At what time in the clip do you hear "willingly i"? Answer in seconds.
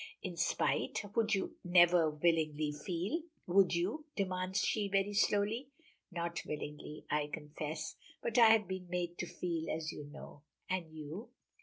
6.43-7.27